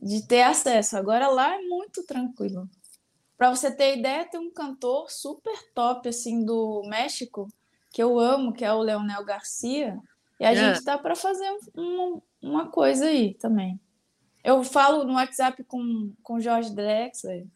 [0.00, 0.96] de ter acesso.
[0.96, 2.70] Agora lá é muito tranquilo.
[3.36, 7.48] Para você ter ideia, tem um cantor super top assim do México,
[7.92, 9.98] que eu amo, que é o Leonel Garcia,
[10.40, 10.54] e a Ah.
[10.54, 13.78] gente tá para fazer um- um- uma coisa aí também.
[14.42, 17.46] Eu falo no WhatsApp com com o Jorge Drexler.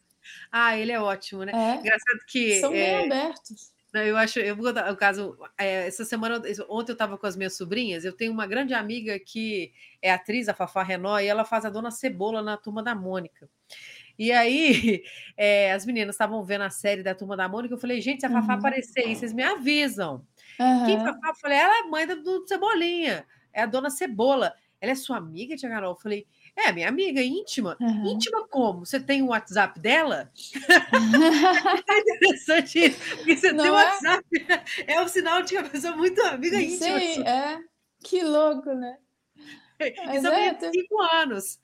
[0.51, 1.51] Ah, ele é ótimo, né?
[1.53, 3.71] É, Engraçado que são bem é, abertos.
[3.93, 5.37] Não, Eu acho, eu vou contar o caso.
[5.57, 8.05] é, essa semana, ontem eu estava com as minhas sobrinhas.
[8.05, 9.71] Eu tenho uma grande amiga que
[10.01, 13.49] é atriz, a Fafá Renó, e ela faz a Dona Cebola na Turma da Mônica.
[14.17, 15.03] E aí,
[15.35, 17.73] é, as meninas estavam vendo a série da Turma da Mônica.
[17.73, 18.59] Eu falei, gente, se a Fafá Uhum.
[18.59, 20.25] aparecer aí, vocês me avisam.
[20.57, 21.05] Quem Aham.
[21.05, 21.29] Fafá?
[21.29, 24.53] Eu falei, ela é a mãe do, do Cebolinha, é a Dona Cebola.
[24.79, 25.93] Ela é sua amiga, tia Carol?
[25.93, 27.75] Eu falei, É, minha amiga íntima.
[27.79, 28.07] Uhum.
[28.13, 28.85] Íntima como?
[28.85, 30.31] Você tem o WhatsApp dela?
[31.89, 33.83] é interessante isso, porque você Não tem o é?
[33.85, 34.25] WhatsApp.
[34.87, 36.99] É um sinal de uma pessoa muito amiga íntima.
[36.99, 37.59] Sim, é.
[38.03, 38.97] Que louco, né?
[39.79, 41.59] Mas isso é, tem cinco anos.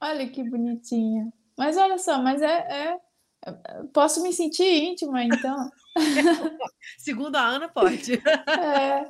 [0.00, 1.32] Olha que bonitinha.
[1.56, 2.48] Mas olha só, mas é,
[2.92, 2.98] é...
[3.92, 5.70] Posso me sentir íntima, então.
[6.98, 8.20] Segundo a Ana, pode.
[8.48, 9.06] É.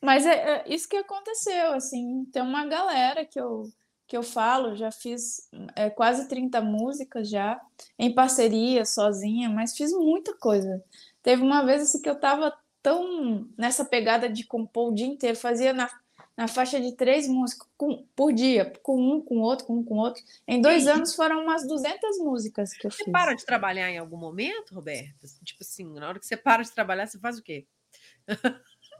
[0.00, 2.24] Mas é, é, isso que aconteceu, assim.
[2.32, 3.64] Tem uma galera que eu,
[4.06, 7.60] que eu falo, já fiz é, quase 30 músicas já,
[7.98, 10.82] em parceria, sozinha, mas fiz muita coisa.
[11.22, 15.36] Teve uma vez assim, que eu tava tão nessa pegada de compor o dia inteiro,
[15.36, 15.90] fazia na,
[16.38, 19.96] na faixa de três músicas com, por dia, com um, com outro, com um, com
[19.96, 20.22] outro.
[20.46, 23.06] Em dois anos foram umas 200 músicas que eu você fiz.
[23.06, 25.26] Você para de trabalhar em algum momento, Roberta?
[25.42, 27.66] Tipo assim, na hora que você para de trabalhar, você faz o quê?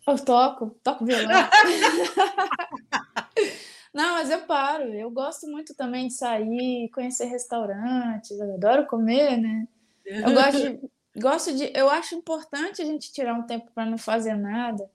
[0.04, 1.28] Eu toco, toco violão.
[3.94, 4.92] Não, mas eu paro.
[4.94, 8.32] Eu gosto muito também de sair, conhecer restaurantes.
[8.32, 9.68] Eu adoro comer, né?
[10.04, 10.80] Eu gosto de,
[11.20, 11.70] gosto de.
[11.72, 14.90] Eu acho importante a gente tirar um tempo para não fazer nada,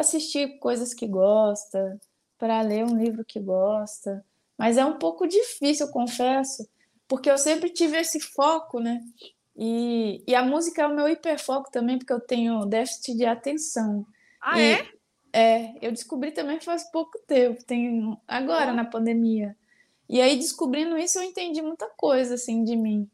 [0.00, 1.98] assistir coisas que gosta,
[2.38, 4.24] para ler um livro que gosta.
[4.56, 6.68] Mas é um pouco difícil, eu confesso,
[7.06, 9.00] porque eu sempre tive esse foco, né?
[9.56, 14.06] E, e a música é o meu hiperfoco também, porque eu tenho déficit de atenção.
[14.40, 14.88] Ah, e, é?
[15.32, 19.56] É, eu descobri também faz pouco tempo, tem agora na pandemia.
[20.08, 23.08] E aí, descobrindo isso, eu entendi muita coisa, assim, de mim.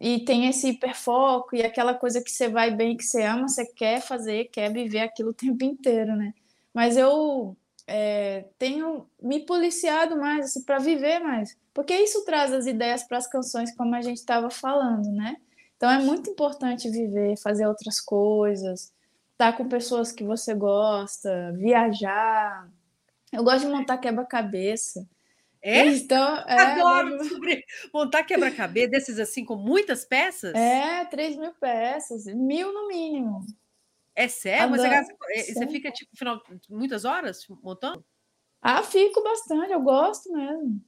[0.00, 3.64] E tem esse hiperfoco e aquela coisa que você vai bem, que você ama, você
[3.64, 6.34] quer fazer, quer viver aquilo o tempo inteiro, né?
[6.72, 11.56] Mas eu é, tenho me policiado mais, assim, para viver mais.
[11.72, 15.36] Porque isso traz as ideias para as canções, como a gente estava falando, né?
[15.76, 18.92] Então é muito importante viver, fazer outras coisas,
[19.32, 22.68] estar tá com pessoas que você gosta, viajar.
[23.32, 25.06] Eu gosto de montar quebra-cabeça.
[25.64, 25.86] É?
[25.86, 27.64] Então, é, Adoro descobrir.
[27.92, 30.54] Montar quebra-cabeça desses assim com muitas peças?
[30.54, 33.40] É, 3 mil peças, mil no mínimo.
[34.14, 34.70] É sério?
[34.70, 38.04] Mas você, você fica tipo final, muitas horas montando?
[38.60, 40.80] Ah, fico bastante, eu gosto mesmo.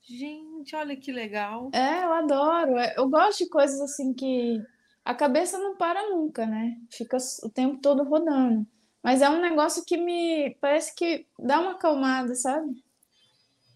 [0.00, 1.70] Gente, olha que legal.
[1.74, 2.78] É, eu adoro.
[2.78, 4.58] É, eu gosto de coisas assim que
[5.04, 6.76] a cabeça não para nunca, né?
[6.90, 8.66] Fica o tempo todo rodando.
[9.02, 12.83] Mas é um negócio que me parece que dá uma acalmada, sabe?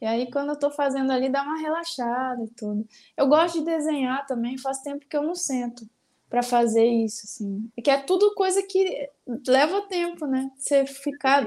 [0.01, 2.87] E aí, quando eu tô fazendo ali, dá uma relaxada e tudo.
[3.17, 5.89] Eu gosto de desenhar também, faz tempo que eu não sento
[6.31, 7.69] para fazer isso, assim.
[7.77, 9.09] E que é tudo coisa que
[9.47, 10.51] leva tempo, né?
[10.57, 11.45] Você ficar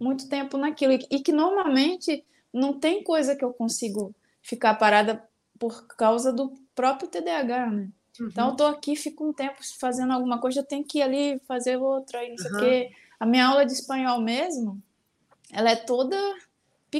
[0.00, 0.94] muito tempo naquilo.
[0.94, 5.22] E que normalmente não tem coisa que eu consigo ficar parada
[5.58, 7.88] por causa do próprio TDAH, né?
[8.18, 8.28] Uhum.
[8.28, 11.40] Então, eu tô aqui, fico um tempo fazendo alguma coisa, eu tenho que ir ali
[11.46, 12.90] fazer outra, e não sei o quê.
[13.20, 14.82] A minha aula de espanhol mesmo,
[15.52, 16.16] ela é toda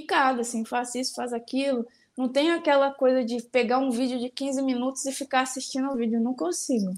[0.01, 1.87] picada, assim, faz isso, faz aquilo.
[2.15, 5.97] Não tem aquela coisa de pegar um vídeo de 15 minutos e ficar assistindo o
[5.97, 6.93] vídeo, não consigo.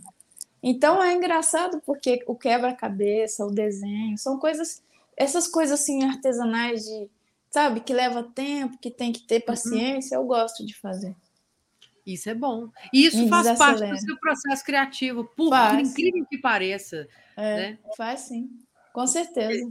[0.61, 4.83] Então é engraçado porque o quebra-cabeça, o desenho, são coisas,
[5.17, 7.09] essas coisas assim artesanais de,
[7.51, 9.47] sabe, que leva tempo, que tem que ter uhum.
[9.47, 10.25] paciência, uhum.
[10.25, 11.15] eu gosto de fazer.
[12.05, 12.69] Isso é bom.
[12.93, 17.07] E isso Me faz parte do seu processo criativo, por, incrível que pareça.
[17.37, 17.79] É, né?
[17.97, 18.51] Faz sim,
[18.93, 19.71] com certeza.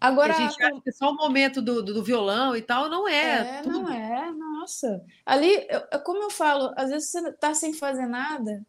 [0.00, 3.06] Agora, a gente acha que só o momento do, do, do, violão e tal, não
[3.06, 3.58] é.
[3.58, 3.82] É, tudo.
[3.82, 5.04] não é, nossa.
[5.26, 8.64] Ali, eu, como eu falo, às vezes você tá sem fazer nada,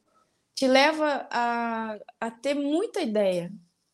[0.54, 3.50] te leva a, a ter muita ideia,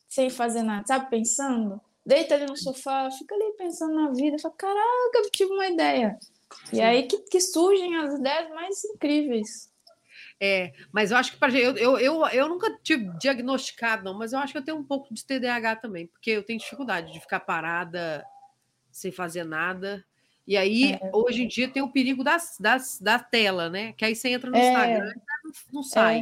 [0.09, 1.09] sem fazer nada, sabe?
[1.11, 1.79] Pensando.
[2.03, 6.17] Deita ali no sofá, fica ali pensando na vida, fala, caraca, eu tive uma ideia.
[6.73, 9.69] E aí que, que surgem as ideias mais incríveis.
[10.39, 14.33] É, mas eu acho que para eu, eu, eu, eu nunca tive diagnosticado, não, mas
[14.33, 17.19] eu acho que eu tenho um pouco de TDAH também, porque eu tenho dificuldade de
[17.19, 18.23] ficar parada
[18.91, 20.05] sem fazer nada.
[20.45, 21.11] E aí, é.
[21.11, 23.93] hoje em dia, tem o perigo das, das, da tela, né?
[23.93, 24.69] Que aí você entra no é.
[24.69, 26.19] Instagram e não, não sai.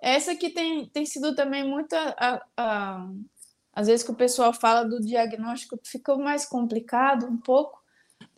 [0.00, 0.14] É.
[0.14, 1.94] Essa que tem, tem sido também muito.
[1.94, 3.08] A, a,
[3.72, 7.82] às vezes que o pessoal fala do diagnóstico, fica mais complicado um pouco,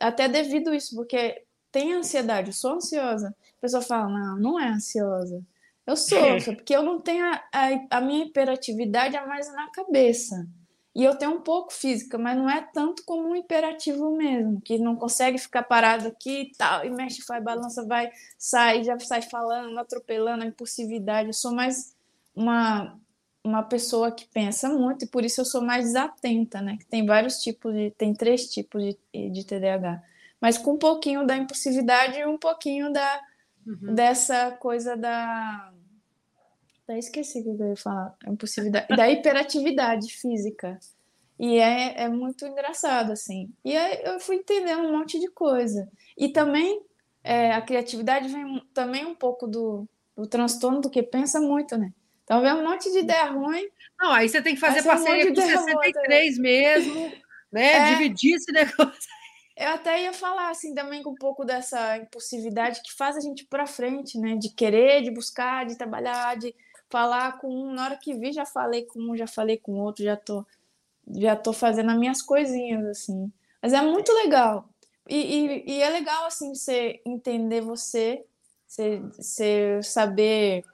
[0.01, 3.35] até devido a isso, porque tem ansiedade, eu sou ansiosa.
[3.59, 5.43] A pessoa fala, não, não é ansiosa.
[5.87, 6.19] Eu sou,
[6.57, 10.47] porque eu não tenho a, a, a, minha hiperatividade é mais na cabeça.
[10.95, 14.79] E eu tenho um pouco física, mas não é tanto como um hiperativo mesmo, que
[14.79, 19.21] não consegue ficar parado aqui e tal, e mexe, faz balança, vai, sai, já sai
[19.21, 21.29] falando, atropelando a impulsividade.
[21.29, 21.95] Eu sou mais
[22.35, 22.99] uma,
[23.45, 26.79] uma pessoa que pensa muito, e por isso eu sou mais desatenta, né?
[26.79, 27.91] Que tem vários tipos de.
[27.91, 30.03] tem três tipos de, de TDAH
[30.41, 33.21] mas com um pouquinho da impulsividade e um pouquinho da,
[33.67, 33.95] uhum.
[33.95, 35.73] dessa coisa da.
[36.85, 38.15] Até esqueci o que eu ia falar.
[38.27, 40.79] Impulsividade, da hiperatividade física.
[41.39, 43.53] E é, é muito engraçado, assim.
[43.65, 45.89] E aí eu fui entendendo um monte de coisa.
[46.17, 46.81] E também
[47.23, 51.93] é, a criatividade vem também um pouco do, do transtorno do que pensa muito, né?
[52.25, 53.69] Então vem um monte de ideia ruim.
[54.01, 57.13] Não, aí você tem que fazer parceria um com 63 mesmo,
[57.53, 57.73] né?
[57.73, 59.16] É, Dividir esse negócio.
[59.57, 63.41] Eu até ia falar assim também com um pouco dessa impulsividade que faz a gente
[63.41, 64.37] ir para frente, né?
[64.37, 66.55] De querer, de buscar, de trabalhar, de
[66.91, 67.73] falar com um.
[67.73, 70.45] Na hora que vi, já falei com um, já falei com outro, já tô,
[71.15, 73.33] já tô fazendo as minhas coisinhas, assim.
[73.63, 74.69] Mas é muito legal.
[75.09, 78.25] E, e, e é legal, assim, você entender você,
[78.67, 80.65] você, você saber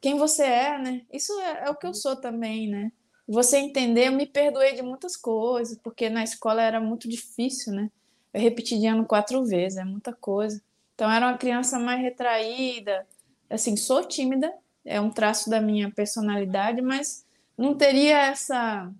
[0.00, 1.02] quem você é, né?
[1.12, 2.90] Isso é, é o que eu sou também, né?
[3.28, 7.90] Você entender, eu me perdoei de muitas coisas, porque na escola era muito difícil, né?
[8.32, 10.62] Eu repeti de ano quatro vezes, é muita coisa.
[10.94, 13.06] Então, era uma criança mais retraída.
[13.48, 14.52] Assim, sou tímida,
[14.84, 17.24] é um traço da minha personalidade, mas
[17.56, 18.92] não teria essa.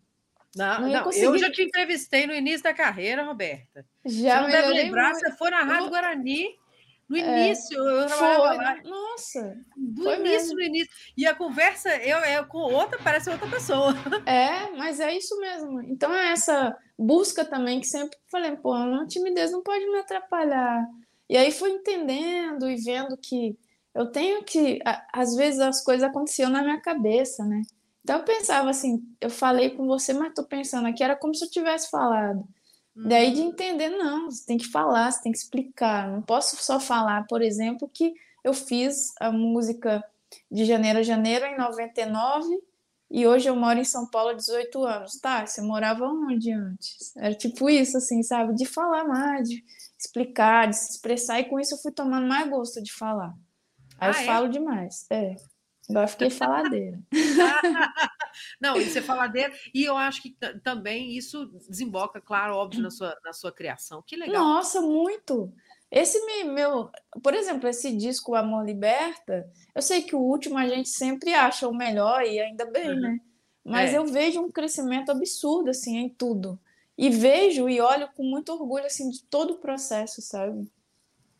[0.56, 1.26] Não, não, não conseguir...
[1.26, 3.84] eu já te entrevistei no início da carreira, Roberta.
[4.04, 5.20] Já você não deve lembrar, muito.
[5.20, 6.58] você foi na Rádio Guarani
[7.08, 8.82] no é, início, é, eu trabalhava lá.
[8.84, 9.56] Nossa.
[9.76, 10.90] Do foi início, no início.
[11.16, 13.94] E a conversa eu, eu com outra, parece outra pessoa.
[14.26, 15.80] É, mas é isso mesmo.
[15.82, 20.86] Então é essa busca também que sempre falei, pô, a timidez não pode me atrapalhar.
[21.30, 23.58] E aí fui entendendo e vendo que
[23.94, 24.78] eu tenho que.
[25.12, 27.62] Às vezes as coisas aconteciam na minha cabeça, né?
[28.02, 31.44] Então eu pensava assim, eu falei com você, mas tô pensando aqui, era como se
[31.44, 32.46] eu tivesse falado.
[33.06, 33.48] Daí de uhum.
[33.48, 36.10] entender, não, você tem que falar, você tem que explicar.
[36.10, 40.02] Não posso só falar, por exemplo, que eu fiz a música
[40.50, 42.46] de janeiro a janeiro em 99
[43.10, 45.18] e hoje eu moro em São Paulo há 18 anos.
[45.18, 47.16] Tá, você morava onde antes?
[47.16, 48.54] Era tipo isso, assim, sabe?
[48.54, 49.64] De falar mais, de
[49.98, 53.34] explicar, de se expressar, e com isso eu fui tomando mais gosto de falar.
[53.98, 54.24] Aí ah, eu é?
[54.24, 55.06] falo demais.
[55.10, 55.36] É.
[55.88, 57.00] Agora fiquei faladeira.
[58.60, 59.52] Não, isso é faladeira.
[59.72, 64.02] E eu acho que também isso desemboca, claro, óbvio, na sua, na sua criação.
[64.06, 64.42] Que legal.
[64.42, 65.52] Nossa, muito.
[65.90, 66.90] Esse meu,
[67.22, 71.66] por exemplo, esse disco Amor Liberta, eu sei que o último a gente sempre acha
[71.66, 73.00] o melhor e ainda bem, uhum.
[73.00, 73.18] né?
[73.64, 73.98] Mas é.
[73.98, 76.60] eu vejo um crescimento absurdo assim em tudo.
[76.96, 80.68] E vejo e olho com muito orgulho assim de todo o processo, sabe?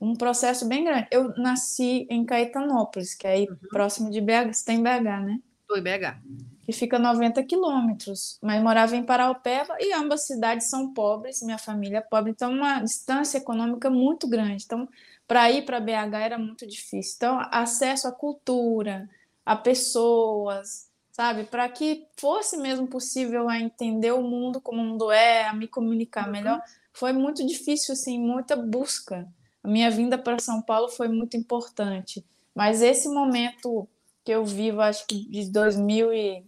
[0.01, 1.09] Um processo bem grande.
[1.11, 3.57] Eu nasci em Caetanópolis, que é aí uhum.
[3.71, 4.53] próximo de BH.
[4.53, 5.41] Você tem BH, né?
[5.63, 6.17] Estou em BH.
[6.65, 8.39] Que fica 90 quilômetros.
[8.43, 12.31] Mas morava em Paraupeba e ambas cidades são pobres, minha família é pobre.
[12.31, 14.65] Então, uma distância econômica muito grande.
[14.65, 14.89] Então,
[15.27, 17.15] para ir para BH era muito difícil.
[17.17, 19.09] Então, acesso à cultura,
[19.45, 21.45] a pessoas, sabe?
[21.45, 25.67] Para que fosse mesmo possível a entender o mundo como o mundo é, a me
[25.67, 26.33] comunicar uhum.
[26.33, 29.29] melhor, foi muito difícil, assim, muita busca
[29.69, 33.87] a minha vinda para São Paulo foi muito importante, mas esse momento
[34.25, 36.43] que eu vivo, acho que de 2000 e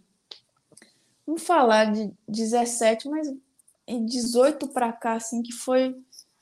[1.25, 3.31] vamos falar de 17, mas
[3.87, 5.95] em 18 para cá assim que foi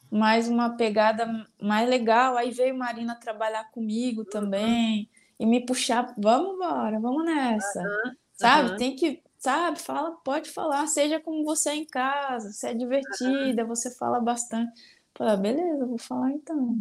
[0.10, 2.38] mais uma pegada mais legal.
[2.38, 7.82] Aí veio Marina trabalhar comigo também e me puxar, vamos embora, vamos nessa.
[7.82, 8.72] Uhum, sabe?
[8.72, 8.78] Uhum.
[8.78, 9.80] Tem que, sabe?
[9.80, 13.68] Fala, pode falar, seja como você é em casa, você é divertida, uhum.
[13.68, 14.72] você fala bastante.
[15.16, 16.80] Falei, ah, beleza, vou falar então.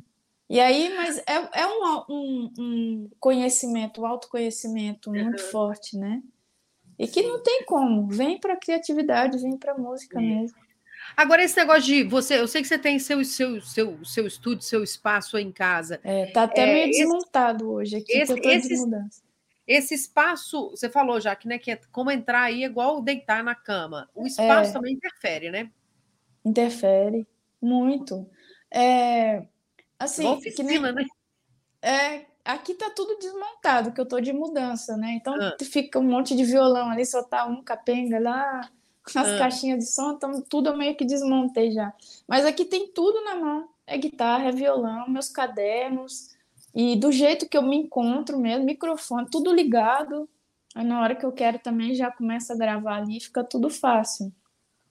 [0.49, 5.51] E aí, mas é, é um, um, um conhecimento, um autoconhecimento muito uhum.
[5.51, 6.23] forte, né?
[6.99, 8.09] E que não tem como.
[8.09, 10.57] Vem para a criatividade, vem para a música mesmo.
[11.17, 14.63] Agora, esse negócio de você, eu sei que você tem seu, seu, seu, seu estúdio,
[14.63, 16.01] seu espaço aí em casa.
[16.03, 19.23] É, tá até é, meio desmontado hoje aqui, esse, que esse, mudança.
[19.67, 23.45] Esse espaço, você falou já que, né, que é como entrar aí é igual deitar
[23.45, 24.09] na cama.
[24.15, 25.71] O espaço é, também interfere, né?
[26.45, 27.27] Interfere.
[27.61, 28.29] Muito.
[28.71, 29.47] É,
[29.99, 31.07] assim, oficina, nem, né?
[31.83, 35.13] É, aqui tá tudo desmontado, que eu tô de mudança, né?
[35.13, 35.57] Então ah.
[35.63, 38.71] fica um monte de violão ali, só tá um capenga lá,
[39.05, 39.39] as ah.
[39.39, 41.93] caixinhas de som, então tudo eu meio que desmontei já.
[42.27, 43.69] Mas aqui tem tudo na mão.
[43.87, 46.37] É guitarra, é violão, meus cadernos.
[46.75, 50.29] E do jeito que eu me encontro mesmo, microfone, tudo ligado.
[50.75, 54.31] Aí na hora que eu quero também já começa a gravar ali, fica tudo fácil.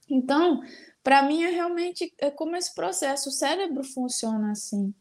[0.09, 0.61] Então,
[1.07, 4.93] para mim é realmente é como esse processo, o cérebro funciona assim,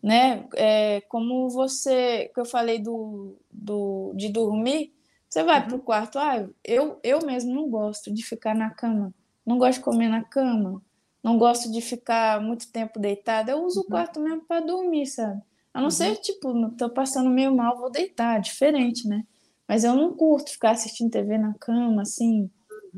[0.00, 0.46] né?
[0.54, 4.94] É, como você, que eu falei do, do de dormir,
[5.28, 5.66] você vai uhum.
[5.66, 9.12] para o quarto, ah, eu, eu mesmo não gosto de ficar na cama,
[9.44, 10.80] não gosto de comer na cama,
[11.24, 13.86] não gosto de ficar muito tempo deitada, eu uso uhum.
[13.86, 15.42] o quarto mesmo para dormir, sabe?
[15.74, 15.90] A não uhum.
[15.90, 19.26] ser, tipo, tô passando meio mal, vou deitar, diferente, né?
[19.66, 22.48] Mas eu não curto ficar assistindo TV na cama, assim,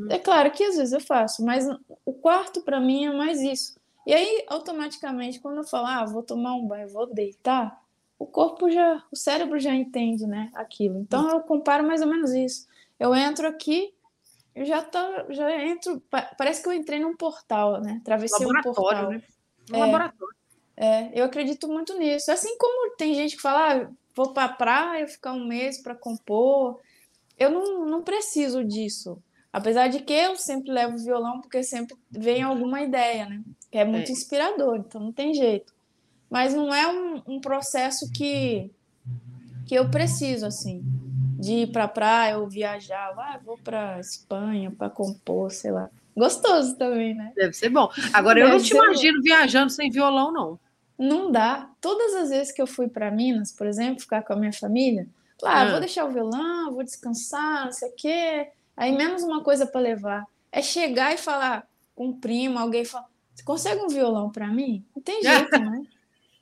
[0.09, 1.67] é claro que às vezes eu faço, mas
[2.05, 3.79] o quarto para mim é mais isso.
[4.07, 7.81] E aí, automaticamente, quando eu falo, ah, vou tomar um banho, vou deitar,
[8.19, 10.99] o corpo já, o cérebro já entende, né, aquilo.
[10.99, 12.67] Então eu comparo mais ou menos isso.
[12.99, 13.95] Eu entro aqui,
[14.55, 14.99] eu já tô,
[15.31, 16.03] já entro,
[16.37, 18.01] parece que eu entrei num portal, né?
[18.05, 19.11] Travessei um portal.
[19.11, 19.23] Né?
[19.73, 20.35] Um é, laboratório.
[20.77, 22.31] É, eu acredito muito nisso.
[22.31, 25.95] Assim como tem gente que fala, ah, vou para a praia ficar um mês para
[25.95, 26.79] compor.
[27.39, 29.23] Eu não, não preciso disso.
[29.53, 33.43] Apesar de que eu sempre levo violão, porque sempre vem alguma ideia, né?
[33.71, 34.13] Que é muito é.
[34.13, 35.73] inspirador, então não tem jeito.
[36.31, 38.71] Mas não é um, um processo que,
[39.67, 40.83] que eu preciso, assim,
[41.39, 43.13] de ir para a praia ou viajar.
[43.19, 45.91] Ah, vou para Espanha para compor, sei lá.
[46.17, 47.33] Gostoso também, né?
[47.35, 47.91] Deve ser bom.
[48.13, 49.23] Agora, Deve eu não te imagino bom.
[49.25, 50.61] viajando sem violão, não.
[50.97, 51.71] Não dá.
[51.81, 55.09] Todas as vezes que eu fui para Minas, por exemplo, ficar com a minha família,
[55.43, 55.71] ah, ah.
[55.71, 58.49] vou deixar o violão, vou descansar, não sei o quê.
[58.77, 60.25] Aí menos uma coisa para levar.
[60.51, 64.85] É chegar e falar com um primo, alguém fala, você consegue um violão para mim?
[64.95, 65.83] Não tem jeito, né?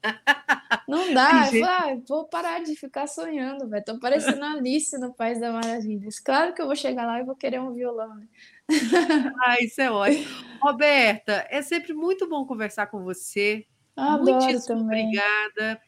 [0.89, 1.45] Não dá.
[1.45, 3.85] Falo, ah, vou parar de ficar sonhando, velho.
[3.85, 6.09] Tô parecendo Alice no País da Maravilha.
[6.25, 8.15] Claro que eu vou chegar lá e vou querer um violão.
[8.15, 8.27] Né?
[9.45, 10.27] ah, isso é ótimo.
[10.61, 13.67] Roberta, é sempre muito bom conversar com você.
[13.97, 15.07] Adoro Muitíssimo também.
[15.07, 15.81] obrigada.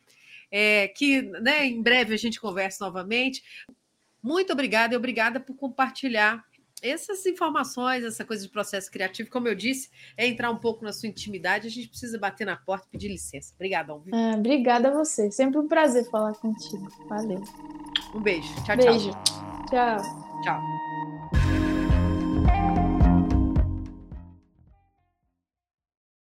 [0.51, 3.43] É, que né, em breve a gente converse novamente.
[4.23, 6.45] Muito obrigada e obrigada por compartilhar
[6.83, 9.31] essas informações, essa coisa de processo criativo.
[9.31, 11.67] Como eu disse, é entrar um pouco na sua intimidade.
[11.67, 13.53] A gente precisa bater na porta e pedir licença.
[13.55, 14.03] Obrigadão.
[14.13, 15.31] Ah, obrigada a você.
[15.31, 16.89] Sempre um prazer falar contigo.
[17.09, 17.43] Valeu.
[18.15, 18.49] Um beijo.
[18.65, 19.11] Tchau, beijo.
[19.11, 19.25] tchau.
[19.71, 20.43] Tchau.
[20.43, 20.90] Tchau.